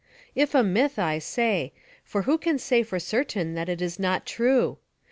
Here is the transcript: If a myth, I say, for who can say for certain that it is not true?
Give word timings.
If 0.33 0.55
a 0.55 0.63
myth, 0.63 0.97
I 0.97 1.19
say, 1.19 1.73
for 2.03 2.23
who 2.23 2.39
can 2.39 2.57
say 2.57 2.81
for 2.81 2.97
certain 2.97 3.53
that 3.53 3.69
it 3.69 3.83
is 3.83 3.99
not 3.99 4.25
true? 4.25 4.79